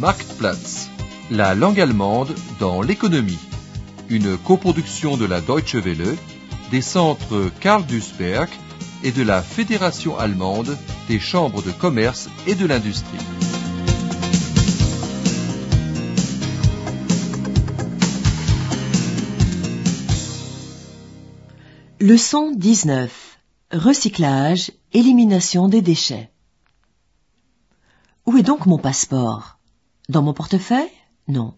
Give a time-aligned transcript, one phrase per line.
[0.00, 0.88] Marktplatz,
[1.30, 3.38] la langue allemande dans l'économie.
[4.08, 6.16] Une coproduction de la Deutsche Welle,
[6.70, 8.48] des centres Karl Duisberg
[9.04, 10.74] et de la Fédération allemande
[11.06, 13.18] des chambres de commerce et de l'industrie.
[22.00, 23.38] Leçon 19.
[23.70, 26.30] Recyclage, élimination des déchets.
[28.24, 29.59] Où est donc mon passeport?
[30.10, 30.90] Dans mon portefeuille
[31.28, 31.54] Non.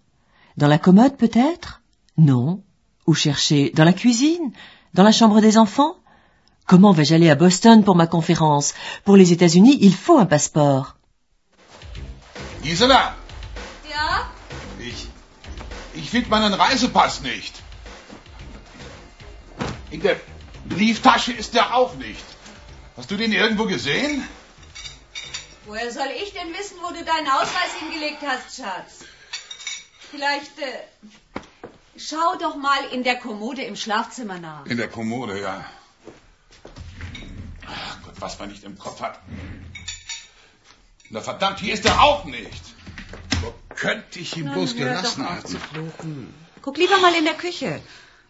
[0.59, 1.83] Dans la commode peut-être
[2.19, 2.63] Non.
[3.07, 4.53] Où chercher Dans la cuisine
[4.95, 5.97] Dans la chambre des enfants
[6.67, 8.73] Comment vais-je aller à Boston pour ma conférence?
[9.05, 10.97] Pour les États-Unis, il faut un passeport.
[12.63, 13.17] Gisela,
[13.91, 14.31] Ja?
[14.81, 15.09] ich,
[16.01, 17.55] ich finde meinen Reisepass nicht.
[19.91, 20.17] In der
[20.75, 22.25] Brieftasche ist der auch nicht.
[22.97, 24.23] Hast du den irgendwo gesehen?
[25.67, 29.05] Woher soll ich denn wissen, wo du deinen Ausweis hingelegt hast, Schatz?
[30.11, 31.41] Vielleicht, äh,
[31.97, 34.67] schau doch mal in der Kommode im Schlafzimmer nach.
[34.67, 35.65] In der Kommode, ja.
[37.67, 39.21] Ach Gott, was man nicht im Kopf hat.
[41.11, 42.63] Na verdammt, hier ist er auch nicht.
[43.41, 46.35] Wo könnte ich ihn bloß hör gelassen haben?
[46.61, 47.81] Guck lieber mal in der Küche.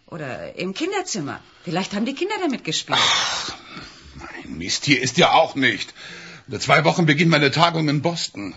[0.07, 1.41] Oder im Kinderzimmer.
[1.65, 2.99] Vielleicht haben die Kinder damit gespielt.
[4.17, 5.95] Mein Mist, hier ist er auch nicht.
[6.49, 8.55] In zwei Wochen beginnt meine Tagung in Boston.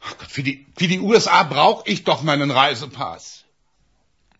[0.00, 3.44] Ach Gott, für die, für die USA brauche ich doch meinen Reisepass.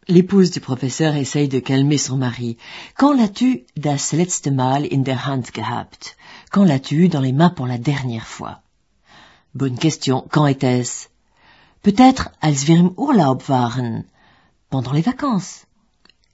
[0.06, 2.56] L'épouse du professeur essaye de calmer son mari.
[2.96, 6.16] Quand l'as-tu das letzte Mal in der Hand gehabt
[6.50, 8.62] Quand l'as-tu eu dans les mains pour la dernière fois
[9.54, 10.26] Bonne question.
[10.30, 11.08] Quand était-ce
[11.82, 14.04] Peut-être als wir im Urlaub waren.
[14.70, 15.67] Pendant les vacances.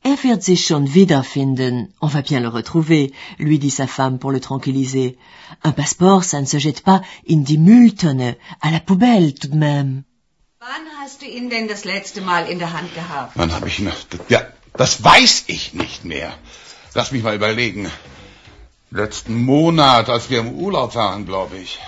[0.07, 1.95] Er wird sich schon wiederfinden.
[1.99, 5.17] On va bien le retrouver, lui dit sa femme pour le tranquilliser.
[5.63, 9.57] Un passeport, ça ne se jette pas in die Mülltonne, à la poubelle tout de
[9.57, 10.05] même.
[10.61, 13.33] Wann hast du ihn denn das letzte Mal in der Hand gehabt?
[13.35, 13.97] Wann habe ich noch...
[14.29, 14.43] Ja,
[14.75, 16.35] das weiß ich nicht mehr.
[16.93, 17.91] Lass mich mal überlegen.
[18.91, 21.79] Letzten Monat, als wir im Urlaub waren, glaube ich.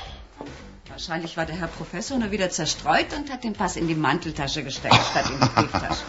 [0.89, 4.65] Wahrscheinlich war der Herr Professor nur wieder zerstreut und hat den Pass in die Manteltasche
[4.65, 6.05] gesteckt, statt in die Brieftasche.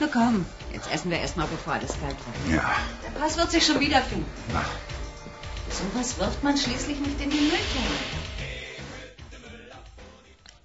[0.00, 2.56] Na komm, jetzt essen wir erstmal, bevor alles kalt wird.
[2.56, 2.64] Ja.
[3.04, 4.30] Der Pass wird sich schon wiederfinden.
[4.52, 4.62] Na.
[5.70, 7.96] So was wirft man schließlich nicht in die Mülltonne.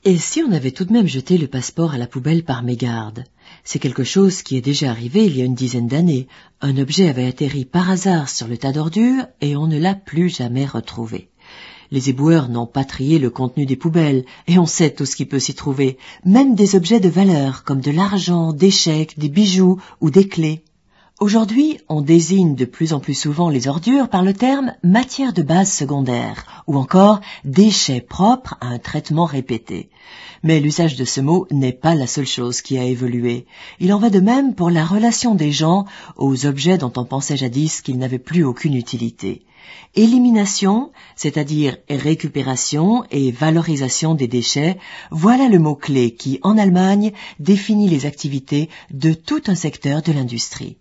[0.04, 3.24] Et si on avait tout de même jeté le passeport à la poubelle par mégarde?
[3.64, 6.28] C'est quelque chose qui est déjà arrivé il y a une dizaine d'années.
[6.60, 10.30] Un objet avait atterri par hasard sur le tas d'ordures et on ne l'a plus
[10.30, 11.30] jamais retrouvé.
[11.92, 15.26] Les éboueurs n'ont pas trié le contenu des poubelles et on sait tout ce qui
[15.26, 19.78] peut s'y trouver, même des objets de valeur comme de l'argent, des chèques, des bijoux
[20.00, 20.64] ou des clés.
[21.20, 25.44] Aujourd'hui, on désigne de plus en plus souvent les ordures par le terme matière de
[25.44, 29.90] base secondaire ou encore déchets propres à un traitement répété.
[30.44, 33.46] Mais l'usage de ce mot n'est pas la seule chose qui a évolué.
[33.80, 35.86] Il en va de même pour la relation des gens
[36.16, 39.44] aux objets dont on pensait jadis qu'ils n'avaient plus aucune utilité.
[39.96, 44.78] Élimination, c'est-à-dire récupération et valorisation des déchets,
[45.12, 50.78] voilà le mot-clé qui, en Allemagne, définit les activités de tout un secteur de l'industrie.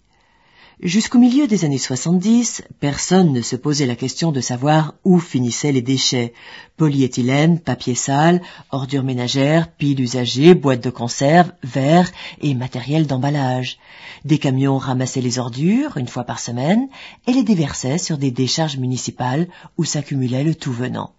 [0.83, 5.73] Jusqu'au milieu des années 70, personne ne se posait la question de savoir où finissaient
[5.73, 6.33] les déchets.
[6.79, 13.79] Polyéthylène, papier sale, ordures ménagères, piles usagées, boîtes de conserve, verres et matériel d'emballage.
[14.25, 16.89] Des camions ramassaient les ordures une fois par semaine
[17.27, 21.13] et les déversaient sur des décharges municipales où s'accumulait le tout venant.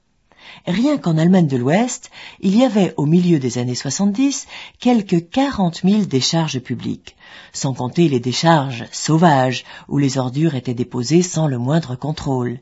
[0.67, 4.47] Rien qu'en Allemagne de l'Ouest, il y avait au milieu des années 70
[4.79, 7.15] quelques 40 000 décharges publiques,
[7.53, 12.59] sans compter les décharges sauvages où les ordures étaient déposées sans le moindre contrôle.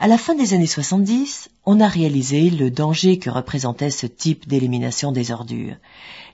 [0.00, 4.46] À la fin des années 70, on a réalisé le danger que représentait ce type
[4.46, 5.74] d'élimination des ordures.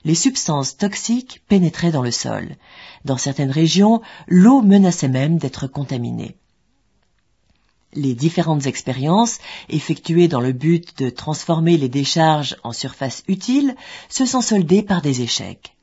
[0.03, 2.57] Les substances toxiques pénétraient dans le sol.
[3.05, 6.35] Dans certaines régions, l'eau menaçait même d'être contaminée.
[7.95, 9.39] Les différentes expériences
[9.69, 13.75] effectuées dans le but de transformer les décharges en surface utile
[14.09, 15.75] se sont soldées par des échecs.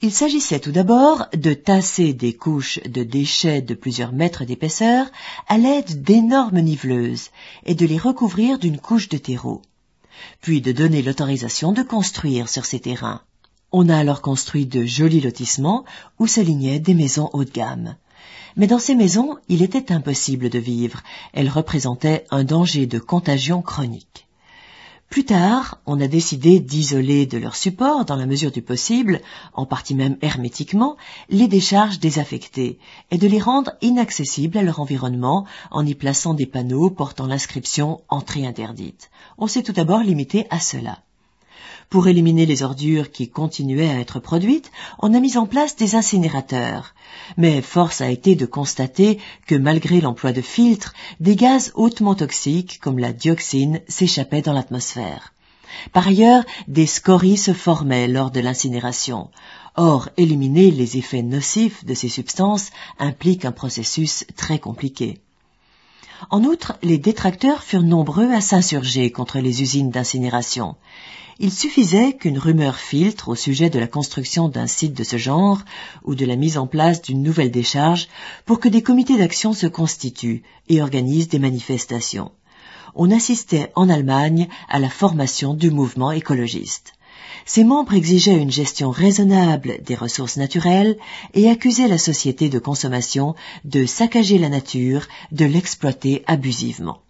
[0.00, 5.06] Il s'agissait tout d'abord de tasser des couches de déchets de plusieurs mètres d'épaisseur
[5.46, 7.30] à l'aide d'énormes niveleuses
[7.64, 9.60] et de les recouvrir d'une couche de terreau,
[10.40, 13.22] puis de donner l'autorisation de construire sur ces terrains.
[13.70, 15.84] On a alors construit de jolis lotissements
[16.18, 17.96] où s'alignaient des maisons haut de gamme.
[18.56, 21.02] Mais dans ces maisons, il était impossible de vivre.
[21.32, 24.26] Elles représentaient un danger de contagion chronique.
[25.14, 29.20] Plus tard, on a décidé d'isoler de leur support, dans la mesure du possible,
[29.52, 30.96] en partie même hermétiquement,
[31.28, 32.80] les décharges désaffectées
[33.12, 38.00] et de les rendre inaccessibles à leur environnement en y plaçant des panneaux portant l'inscription
[38.08, 39.10] entrée interdite.
[39.38, 40.98] On s'est tout d'abord limité à cela.
[41.94, 45.94] Pour éliminer les ordures qui continuaient à être produites, on a mis en place des
[45.94, 46.92] incinérateurs.
[47.36, 52.80] Mais force a été de constater que malgré l'emploi de filtres, des gaz hautement toxiques
[52.80, 55.34] comme la dioxine s'échappaient dans l'atmosphère.
[55.92, 59.30] Par ailleurs, des scories se formaient lors de l'incinération.
[59.76, 65.20] Or, éliminer les effets nocifs de ces substances implique un processus très compliqué.
[66.30, 70.74] En outre, les détracteurs furent nombreux à s'insurger contre les usines d'incinération.
[71.40, 75.62] Il suffisait qu'une rumeur filtre au sujet de la construction d'un site de ce genre
[76.04, 78.08] ou de la mise en place d'une nouvelle décharge
[78.46, 82.30] pour que des comités d'action se constituent et organisent des manifestations.
[82.94, 86.92] On assistait en Allemagne à la formation du mouvement écologiste.
[87.46, 90.96] Ses membres exigeaient une gestion raisonnable des ressources naturelles
[91.34, 93.34] et accusaient la société de consommation
[93.64, 97.00] de saccager la nature, de l'exploiter abusivement.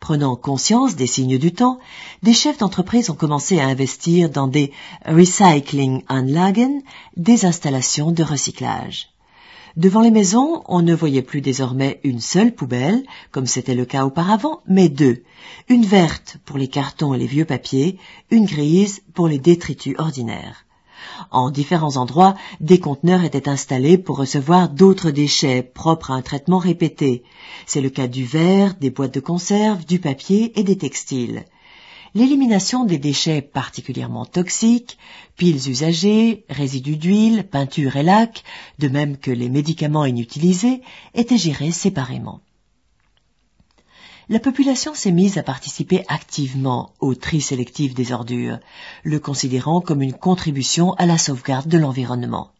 [0.00, 1.80] Prenant conscience des signes du temps,
[2.22, 4.72] des chefs d'entreprise ont commencé à investir dans des
[5.04, 6.82] recycling Anlagen,
[7.16, 9.08] des installations de recyclage.
[9.76, 14.04] Devant les maisons, on ne voyait plus désormais une seule poubelle, comme c'était le cas
[14.04, 15.22] auparavant, mais deux.
[15.68, 17.98] Une verte pour les cartons et les vieux papiers,
[18.30, 20.64] une grise pour les détritus ordinaires.
[21.30, 26.58] En différents endroits, des conteneurs étaient installés pour recevoir d'autres déchets propres à un traitement
[26.58, 27.22] répété.
[27.66, 31.44] C'est le cas du verre, des boîtes de conserve, du papier et des textiles
[32.14, 34.98] l'élimination des déchets particulièrement toxiques,
[35.36, 38.44] piles usagées, résidus d'huile, peinture et lac,
[38.78, 40.82] de même que les médicaments inutilisés,
[41.14, 42.40] était gérée séparément.
[44.30, 48.58] La population s'est mise à participer activement au tri sélectif des ordures,
[49.02, 52.50] le considérant comme une contribution à la sauvegarde de l'environnement.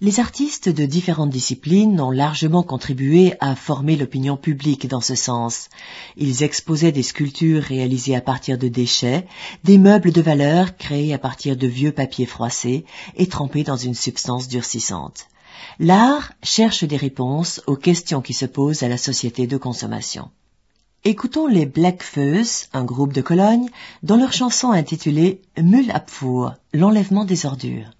[0.00, 5.70] Les artistes de différentes disciplines ont largement contribué à former l'opinion publique dans ce sens.
[6.16, 9.26] Ils exposaient des sculptures réalisées à partir de déchets,
[9.64, 12.84] des meubles de valeur créés à partir de vieux papiers froissés
[13.16, 15.26] et trempés dans une substance durcissante.
[15.80, 20.30] L'art cherche des réponses aux questions qui se posent à la société de consommation.
[21.08, 23.68] Écoutons les Black Fuzz, un groupe de Cologne,
[24.02, 27.95] dans leur chanson intitulée Müllabfuhr, l'enlèvement des ordures.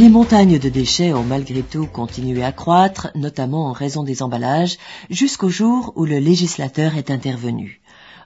[0.00, 4.78] Les montagnes de déchets ont malgré tout continué à croître, notamment en raison des emballages,
[5.10, 7.82] jusqu'au jour où le législateur est intervenu.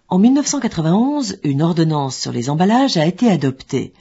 [0.08, 3.92] En 1991, une ordonnance sur les emballages a été adoptée.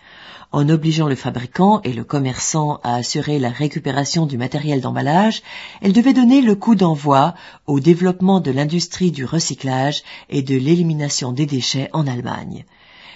[0.51, 5.41] En obligeant le fabricant et le commerçant à assurer la récupération du matériel d'emballage,
[5.81, 7.33] elle devait donner le coup d'envoi
[7.65, 12.65] au développement de l'industrie du recyclage et de l'élimination des déchets en Allemagne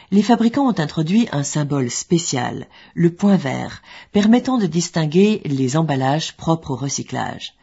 [0.10, 3.82] les fabricants ont introduit un symbole spécial, le point vert,
[4.14, 7.54] permettant de distinguer les emballages propres au recyclage.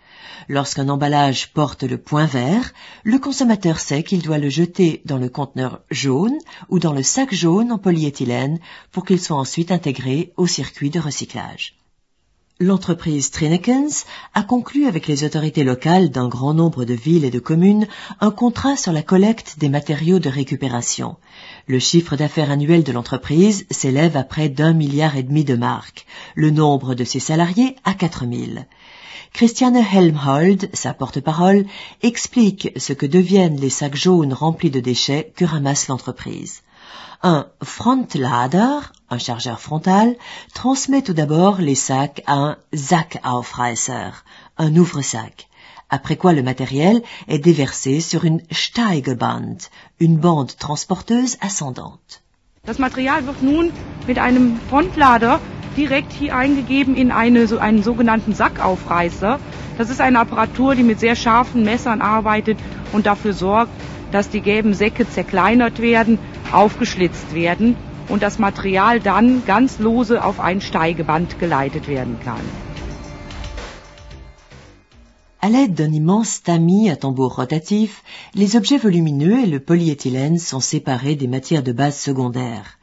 [0.49, 5.31] Lorsqu'un emballage porte le point vert, le consommateur sait qu'il doit le jeter dans le
[5.31, 6.37] conteneur jaune
[6.69, 8.59] ou dans le sac jaune en polyéthylène
[8.93, 11.77] pour qu'il soit ensuite intégré au circuit de recyclage.
[12.61, 17.41] L'entreprise Trinekens a conclu avec les autorités locales d'un grand nombre de villes et de
[17.41, 17.89] communes
[18.21, 21.17] un contrat sur la collecte des matériaux de récupération.
[21.67, 26.07] Le chiffre d'affaires annuel de l'entreprise s'élève à près d'un milliard et demi de marques.
[26.37, 28.69] Le nombre de ses salariés à 4000.
[29.33, 31.67] Christiane Helmhold, sa porte-parole,
[32.03, 36.63] explique ce que deviennent les sacs jaunes remplis de déchets que ramasse l'entreprise.
[37.23, 40.17] Un Frontlader, un chargeur frontal,
[40.53, 44.11] transmet tout d'abord les sacs à un Sackaufreißer,
[44.59, 45.49] un ouvre-sac,
[45.91, 49.57] après quoi le matériel est déversé sur une Steigeband,
[50.01, 52.21] une bande transporteuse ascendante.
[52.67, 53.73] Das Material wird nun
[54.07, 55.41] mit einem Frontlader
[55.77, 59.39] direkt hier eingegeben in eine, so einen sogenannten Sackaufreißer.
[59.77, 62.59] Das ist eine Apparatur, die mit sehr scharfen Messern arbeitet
[62.93, 63.73] und dafür sorgt,
[64.13, 66.19] dass die gelben Säcke zerkleinert werden
[66.55, 67.77] aufgeschlitzt werden
[68.09, 72.45] und das Material dann ganz lose auf ein Steigeband geleitet werden kann.
[75.41, 78.03] À l'aide d'un immense tamis à tambour rotatif,
[78.35, 82.79] les objets volumineux et le polyéthylène sont séparés des matières de base secondaires.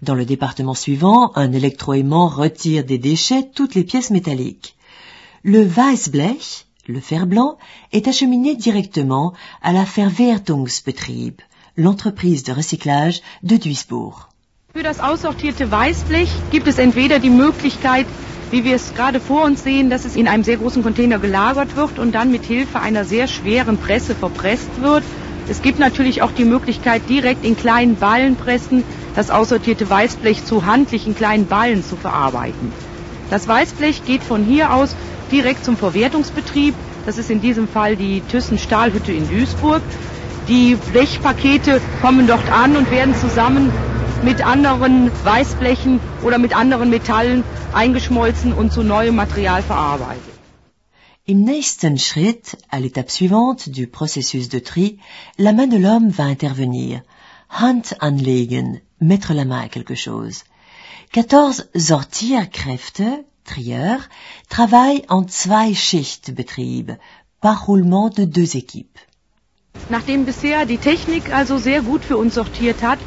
[0.00, 4.76] Dans le département suivant, un électroaimant retire des déchets toutes les pièces métalliques.
[5.42, 7.58] Le Weißblech, le fer blanc,
[7.92, 11.42] est acheminé directement à la Verwertungsbetrieb,
[11.76, 14.28] l'entreprise de recyclage de Duisburg.
[14.74, 18.06] Für das aussortierte Weißblech gibt es entweder die Möglichkeit,
[18.50, 21.76] wie wir es gerade vor uns sehen, dass es in einem sehr großen Container gelagert
[21.76, 25.02] wird und dann mit Hilfe einer sehr schweren Presse verpresst wird.
[25.48, 31.14] Es gibt natürlich auch die Möglichkeit, direkt in kleinen Ballenpressen das aussortierte Weißblech zu handlichen
[31.14, 32.72] kleinen Ballen zu verarbeiten.
[33.30, 34.94] Das Weißblech geht von hier aus
[35.32, 36.74] direkt zum Verwertungsbetrieb.
[37.06, 39.82] Das ist in diesem Fall die Thyssen Stahlhütte in Duisburg.
[40.48, 43.72] Die Blechpakete kommen dort an und werden zusammen
[44.22, 50.22] mit anderen Weißblechen oder mit anderen Metallen eingeschmolzen und zu neuem Material verarbeitet.
[51.24, 55.00] Im nächsten Schritt, à l'étape suivante du processus de tri,
[55.36, 57.02] la main de l'homme va intervenir.
[57.48, 60.44] Hand anlegen, mettre la main à quelque chose.
[61.10, 64.08] 14 Sortierkräfte, trieurs,
[64.48, 66.92] travaillent en Zwei-Schicht-Betrieb,
[67.40, 69.00] par roulement de deux équipes.
[69.88, 72.98] Nachdem bisher die Technik also sehr gut für uns sortiert hat,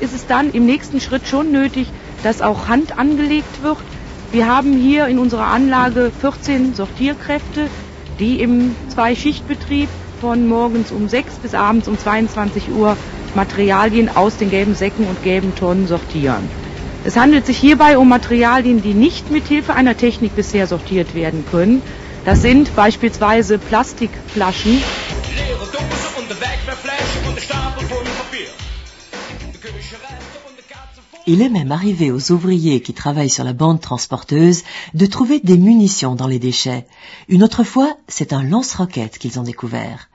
[0.00, 1.88] ist es dann im nächsten Schritt schon nötig,
[2.22, 3.78] dass auch Hand angelegt wird.
[4.32, 7.68] Wir haben hier in unserer Anlage 14 Sortierkräfte,
[8.20, 9.88] die im Zwei-Schicht-Betrieb
[10.20, 12.96] von morgens um 6 bis abends um 22 Uhr
[13.34, 16.48] Materialien aus den gelben Säcken und gelben Tonnen sortieren.
[17.04, 21.44] Es handelt sich hierbei um Materialien, die nicht mit Hilfe einer Technik bisher sortiert werden
[21.50, 21.82] können.
[22.24, 24.82] Das sind beispielsweise Plastikflaschen,
[31.28, 34.62] Il est même arrivé aux ouvriers qui travaillent sur la bande transporteuse
[34.94, 36.86] de trouver des munitions dans les déchets.
[37.28, 40.08] Une autre fois, c'est un lance-roquette qu'ils ont découvert.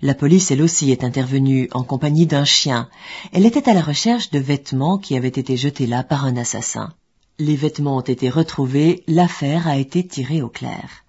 [0.00, 2.88] La police, elle aussi, est intervenue en compagnie d'un chien.
[3.32, 6.92] Elle était à la recherche de vêtements qui avaient été jetés là par un assassin.
[7.38, 11.03] Les vêtements ont été retrouvés, l'affaire a été tirée au clair.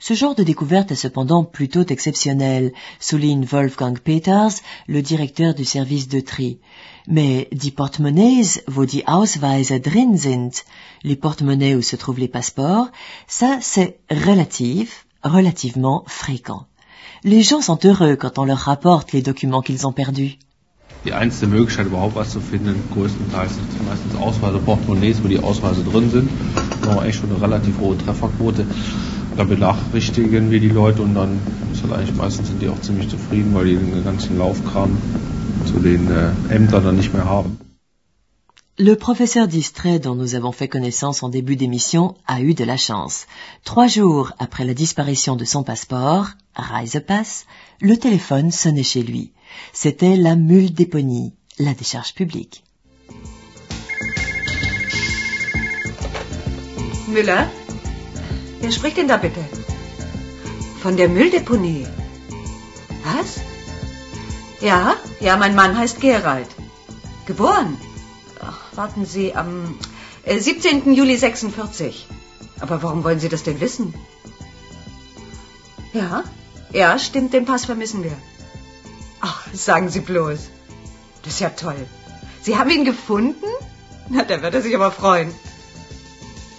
[0.00, 4.52] Ce genre de découverte est cependant plutôt exceptionnel, souligne Wolfgang Peters,
[4.86, 6.60] le directeur du service de tri.
[7.08, 10.52] Mais die Portemonnaies, wo die Ausweise drin sind,
[11.02, 12.90] les porte-monnaies où se trouvent les passeports,
[13.26, 16.66] ça c'est relatif, relativement fréquent.
[17.24, 20.38] Les gens sont heureux quand on leur rapporte les documents qu'ils ont perdus.
[29.38, 31.38] Da benachrichtigen wir die Leute und dann
[31.72, 34.98] ist halt eigentlich meistens sind die auch ziemlich zufrieden, weil die den ganzen Laufkram
[35.64, 37.56] zu den äh, Ämtern dann nicht mehr haben.
[38.78, 42.76] Le professeur distrait dont nous avons fait connaissance en début d'émission a eu de la
[42.76, 43.28] chance.
[43.64, 47.46] Trois jours après la disparition de son passeport, Reisepass,
[47.80, 49.30] le téléphone sonnait chez lui.
[49.72, 52.64] C'était la mule déponie, la décharge publique.
[57.06, 57.44] Müller?
[58.60, 59.44] Wer spricht denn da bitte?
[60.82, 61.86] Von der Mülldeponie.
[63.04, 63.40] Was?
[64.60, 66.48] Ja, ja, mein Mann heißt Gerald.
[67.26, 67.76] Geboren?
[68.40, 69.78] Ach, warten Sie, am
[70.24, 70.92] äh, 17.
[70.92, 72.06] Juli 46.
[72.60, 73.94] Aber warum wollen Sie das denn wissen?
[75.92, 76.24] Ja,
[76.72, 78.16] ja, stimmt, den Pass vermissen wir.
[79.20, 80.38] Ach, sagen Sie bloß.
[81.22, 81.86] Das ist ja toll.
[82.42, 83.46] Sie haben ihn gefunden?
[84.08, 85.32] Na, da wird er sich aber freuen.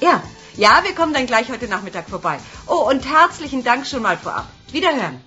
[0.01, 0.23] Ja,
[0.55, 2.39] ja, wir kommen dann gleich heute Nachmittag vorbei.
[2.67, 4.47] Oh, und herzlichen Dank schon mal vorab.
[4.71, 5.21] Wiederhören.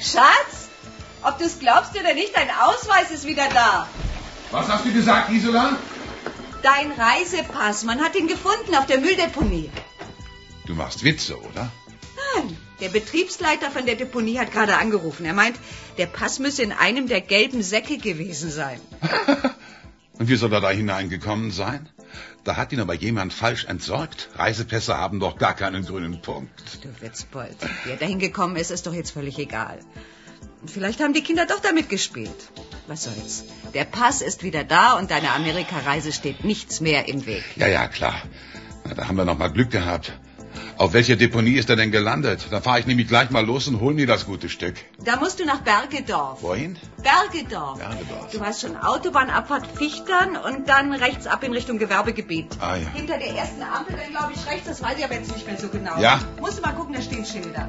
[0.00, 0.68] Schatz,
[1.22, 3.86] ob du es glaubst oder nicht, dein Ausweis ist wieder da.
[4.50, 5.76] Was hast du gesagt, Gisela?
[6.62, 9.70] Dein Reisepass, man hat ihn gefunden auf der Mülldeponie.
[10.66, 11.70] Du machst Witze, oder?
[12.34, 15.24] Nein, der Betriebsleiter von der Deponie hat gerade angerufen.
[15.24, 15.56] Er meint,
[15.98, 18.80] der Pass müsse in einem der gelben Säcke gewesen sein.
[20.18, 21.88] Und wie soll er da hineingekommen sein?
[22.44, 24.28] Da hat ihn aber jemand falsch entsorgt.
[24.34, 26.50] Reisepässe haben doch gar keinen grünen Punkt.
[26.82, 29.78] Du Witzbold, wie er dahin gekommen ist, ist doch jetzt völlig egal.
[30.66, 32.50] Vielleicht haben die Kinder doch damit gespielt.
[32.86, 33.44] Was soll's?
[33.74, 37.44] Der Pass ist wieder da und deiner Amerikareise steht nichts mehr im Weg.
[37.56, 38.14] Ja, ja, klar.
[38.84, 40.12] Na, da haben wir noch mal Glück gehabt.
[40.76, 42.46] Auf welcher Deponie ist er denn gelandet?
[42.50, 44.74] Da fahre ich nämlich gleich mal los und hol mir das gute Stück.
[45.04, 46.42] Da musst du nach Bergedorf.
[46.42, 46.76] Wohin?
[47.02, 47.78] Bergedorf.
[47.78, 48.30] Bergedorf.
[48.32, 52.56] Du weißt schon, Autobahnabfahrt Fichtern und dann rechts ab in Richtung Gewerbegebiet.
[52.60, 52.88] Ah, ja.
[52.94, 55.58] Hinter der ersten Ampel, dann glaube ich rechts, das weiß ich aber jetzt nicht mehr
[55.58, 56.00] so genau.
[56.00, 56.20] Ja?
[56.40, 57.68] Musst du mal gucken, da stehen Schilder.